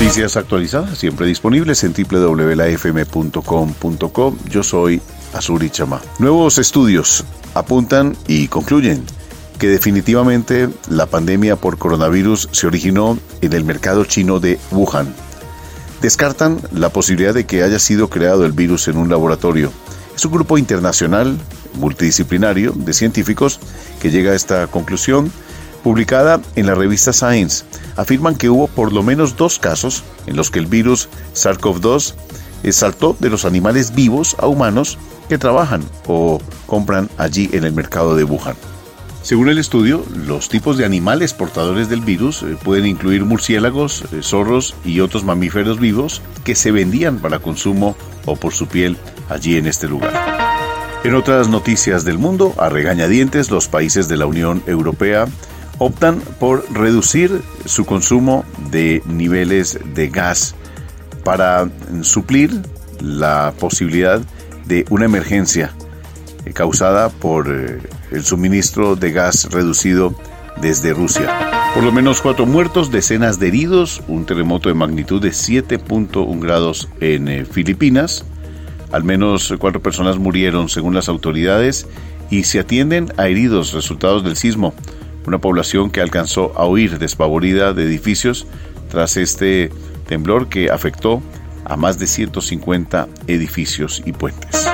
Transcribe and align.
Noticias 0.00 0.38
actualizadas, 0.38 0.96
siempre 0.96 1.26
disponibles 1.26 1.84
en 1.84 1.92
www.lafm.com.co. 1.92 2.56
Yo 4.48 4.62
soy 4.62 5.02
Azuri 5.34 5.68
Chama. 5.68 6.00
Nuevos 6.18 6.56
estudios 6.56 7.22
apuntan 7.52 8.16
y 8.26 8.48
concluyen 8.48 9.04
que 9.58 9.68
definitivamente 9.68 10.70
la 10.88 11.04
pandemia 11.04 11.56
por 11.56 11.76
coronavirus 11.76 12.48
se 12.50 12.66
originó 12.66 13.18
en 13.42 13.52
el 13.52 13.62
mercado 13.66 14.06
chino 14.06 14.40
de 14.40 14.58
Wuhan. 14.70 15.14
Descartan 16.00 16.62
la 16.72 16.88
posibilidad 16.88 17.34
de 17.34 17.44
que 17.44 17.62
haya 17.62 17.78
sido 17.78 18.08
creado 18.08 18.46
el 18.46 18.52
virus 18.52 18.88
en 18.88 18.96
un 18.96 19.10
laboratorio. 19.10 19.70
Es 20.16 20.24
un 20.24 20.32
grupo 20.32 20.56
internacional 20.56 21.36
multidisciplinario 21.74 22.72
de 22.74 22.94
científicos 22.94 23.60
que 24.00 24.10
llega 24.10 24.32
a 24.32 24.36
esta 24.36 24.66
conclusión 24.66 25.30
publicada 25.82 26.40
en 26.56 26.66
la 26.66 26.74
revista 26.74 27.12
Science, 27.12 27.64
afirman 27.96 28.36
que 28.36 28.50
hubo 28.50 28.68
por 28.68 28.92
lo 28.92 29.02
menos 29.02 29.36
dos 29.36 29.58
casos 29.58 30.04
en 30.26 30.36
los 30.36 30.50
que 30.50 30.58
el 30.58 30.66
virus 30.66 31.08
SARS-CoV-2 31.34 32.14
saltó 32.70 33.16
de 33.18 33.30
los 33.30 33.44
animales 33.44 33.94
vivos 33.94 34.36
a 34.38 34.46
humanos 34.46 34.98
que 35.28 35.38
trabajan 35.38 35.82
o 36.06 36.40
compran 36.66 37.08
allí 37.16 37.48
en 37.52 37.64
el 37.64 37.72
mercado 37.72 38.16
de 38.16 38.24
Wuhan. 38.24 38.56
Según 39.22 39.50
el 39.50 39.58
estudio, 39.58 40.04
los 40.26 40.48
tipos 40.48 40.78
de 40.78 40.86
animales 40.86 41.34
portadores 41.34 41.90
del 41.90 42.00
virus 42.00 42.42
eh, 42.42 42.56
pueden 42.62 42.86
incluir 42.86 43.24
murciélagos, 43.24 44.04
eh, 44.12 44.22
zorros 44.22 44.74
y 44.84 45.00
otros 45.00 45.24
mamíferos 45.24 45.78
vivos 45.78 46.22
que 46.42 46.54
se 46.54 46.72
vendían 46.72 47.18
para 47.18 47.38
consumo 47.38 47.96
o 48.24 48.36
por 48.36 48.54
su 48.54 48.66
piel 48.66 48.96
allí 49.28 49.58
en 49.58 49.66
este 49.66 49.88
lugar. 49.88 50.12
En 51.04 51.14
otras 51.14 51.48
noticias 51.48 52.04
del 52.04 52.18
mundo, 52.18 52.54
a 52.58 52.70
regañadientes, 52.70 53.50
los 53.50 53.68
países 53.68 54.08
de 54.08 54.16
la 54.16 54.26
Unión 54.26 54.62
Europea 54.66 55.26
optan 55.80 56.20
por 56.38 56.64
reducir 56.72 57.40
su 57.64 57.86
consumo 57.86 58.44
de 58.70 59.02
niveles 59.06 59.80
de 59.94 60.08
gas 60.08 60.54
para 61.24 61.68
suplir 62.02 62.60
la 63.00 63.54
posibilidad 63.58 64.20
de 64.66 64.84
una 64.90 65.06
emergencia 65.06 65.72
eh, 66.44 66.52
causada 66.52 67.08
por 67.08 67.48
eh, 67.50 67.78
el 68.10 68.24
suministro 68.24 68.94
de 68.94 69.10
gas 69.10 69.48
reducido 69.50 70.14
desde 70.60 70.92
Rusia. 70.92 71.72
Por 71.74 71.82
lo 71.82 71.92
menos 71.92 72.20
cuatro 72.20 72.44
muertos, 72.44 72.90
decenas 72.90 73.40
de 73.40 73.48
heridos, 73.48 74.02
un 74.06 74.26
terremoto 74.26 74.68
de 74.68 74.74
magnitud 74.74 75.22
de 75.22 75.30
7.1 75.30 76.40
grados 76.40 76.88
en 77.00 77.28
eh, 77.28 77.46
Filipinas. 77.46 78.26
Al 78.92 79.04
menos 79.04 79.54
cuatro 79.58 79.80
personas 79.80 80.18
murieron 80.18 80.68
según 80.68 80.94
las 80.94 81.08
autoridades 81.08 81.86
y 82.28 82.42
se 82.42 82.58
atienden 82.58 83.12
a 83.16 83.28
heridos 83.28 83.72
resultados 83.72 84.22
del 84.24 84.36
sismo. 84.36 84.74
Una 85.26 85.38
población 85.38 85.90
que 85.90 86.00
alcanzó 86.00 86.52
a 86.56 86.66
huir 86.66 86.98
despavorida 86.98 87.72
de 87.72 87.84
edificios 87.84 88.46
tras 88.90 89.16
este 89.16 89.70
temblor 90.06 90.48
que 90.48 90.70
afectó 90.70 91.22
a 91.64 91.76
más 91.76 91.98
de 91.98 92.06
150 92.06 93.08
edificios 93.26 94.02
y 94.04 94.12
puentes. 94.12 94.66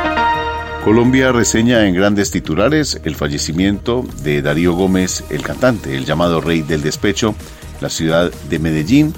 Colombia 0.85 1.33
reseña 1.33 1.85
en 1.87 1.95
grandes 1.95 2.31
titulares 2.31 3.01
el 3.05 3.17
fallecimiento 3.17 4.05
de 4.23 4.41
Darío 4.41 4.73
Gómez, 4.73 5.25
el 5.31 5.43
cantante, 5.43 5.97
el 5.97 6.05
llamado 6.05 6.41
Rey 6.41 6.63
del 6.63 6.83
Despecho, 6.83 7.35
la 7.81 7.91
ciudad 7.91 8.33
de 8.49 8.59
Medellín, 8.61 9.13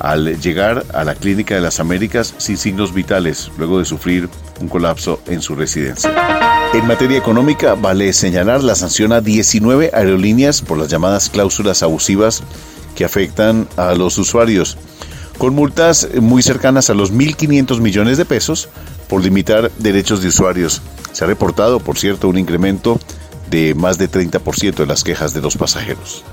al 0.00 0.40
llegar 0.40 0.84
a 0.92 1.04
la 1.04 1.14
Clínica 1.14 1.54
de 1.54 1.60
las 1.60 1.78
Américas 1.78 2.34
sin 2.38 2.56
signos 2.56 2.92
vitales, 2.92 3.50
luego 3.58 3.78
de 3.78 3.84
sufrir 3.84 4.28
un 4.60 4.68
colapso 4.68 5.20
en 5.26 5.42
su 5.42 5.54
residencia. 5.54 6.10
En 6.72 6.86
materia 6.86 7.18
económica, 7.18 7.74
vale 7.74 8.12
señalar 8.12 8.62
la 8.62 8.74
sanción 8.74 9.12
a 9.12 9.20
19 9.20 9.90
aerolíneas 9.92 10.62
por 10.62 10.78
las 10.78 10.88
llamadas 10.88 11.28
cláusulas 11.28 11.82
abusivas 11.82 12.42
que 12.94 13.04
afectan 13.04 13.68
a 13.76 13.94
los 13.94 14.18
usuarios, 14.18 14.78
con 15.36 15.54
multas 15.54 16.08
muy 16.20 16.42
cercanas 16.42 16.90
a 16.90 16.94
los 16.94 17.12
1.500 17.12 17.80
millones 17.80 18.18
de 18.18 18.24
pesos 18.24 18.68
por 19.08 19.22
limitar 19.22 19.70
derechos 19.78 20.22
de 20.22 20.28
usuarios. 20.28 20.80
Se 21.12 21.24
ha 21.24 21.26
reportado, 21.26 21.80
por 21.80 21.98
cierto, 21.98 22.28
un 22.28 22.38
incremento 22.38 22.98
de 23.50 23.74
más 23.74 23.98
de 23.98 24.10
30% 24.10 24.74
de 24.74 24.86
las 24.86 25.02
quejas 25.02 25.34
de 25.34 25.40
los 25.40 25.56
pasajeros. 25.56 26.24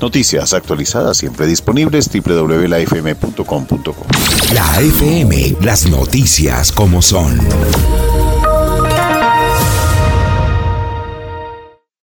Noticias 0.00 0.52
actualizadas 0.52 1.16
siempre 1.16 1.46
disponibles 1.46 2.10
www.lafm.com.co. 2.12 4.06
La 4.54 4.80
FM, 4.80 5.56
las 5.62 5.88
noticias 5.88 6.70
como 6.72 7.02
son. 7.02 7.38